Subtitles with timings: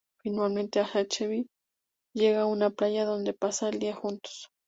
[0.23, 1.47] Finalmente, Hache y Babi
[2.15, 4.47] llegan a una playa, donde pasan el día juntos.